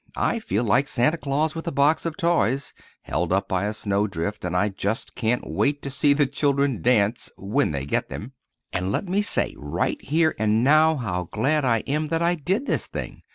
I 0.17 0.39
feel 0.39 0.63
like 0.63 0.87
Santa 0.87 1.17
Claus 1.19 1.53
with 1.53 1.67
a 1.67 1.71
box 1.71 2.07
of 2.07 2.17
toys, 2.17 2.73
held 3.03 3.31
up 3.31 3.47
by 3.47 3.65
a 3.65 3.71
snowdrift, 3.71 4.43
and 4.43 4.57
I 4.57 4.69
just 4.69 5.13
can't 5.13 5.45
wait 5.45 5.83
to 5.83 5.91
see 5.91 6.13
the 6.13 6.25
children 6.25 6.81
dance—when 6.81 7.69
they 7.69 7.85
get 7.85 8.09
them. 8.09 8.31
And 8.73 8.91
let 8.91 9.07
me 9.07 9.21
say 9.21 9.53
right 9.59 10.01
here 10.03 10.33
and 10.39 10.63
now 10.63 10.95
how 10.95 11.25
glad 11.29 11.65
I 11.65 11.81
am 11.85 12.07
that 12.07 12.23
I 12.23 12.33
did 12.33 12.65
this 12.65 12.87
thing. 12.87 13.21